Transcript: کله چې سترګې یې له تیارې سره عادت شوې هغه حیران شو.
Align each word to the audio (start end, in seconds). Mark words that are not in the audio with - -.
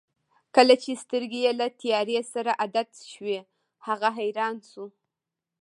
کله 0.55 0.73
چې 0.83 0.91
سترګې 1.03 1.39
یې 1.45 1.51
له 1.59 1.67
تیارې 1.81 2.17
سره 2.33 2.51
عادت 2.61 2.89
شوې 3.11 3.37
هغه 3.87 4.09
حیران 4.17 4.55
شو. 4.69 4.85